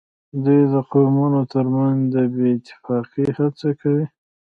دوی 0.43 0.61
د 0.73 0.75
قومونو 0.91 1.41
ترمنځ 1.51 1.99
د 2.13 2.15
بې 2.33 2.47
اتفاقۍ 2.57 3.27
هڅه 3.37 3.69
کوي 3.81 4.05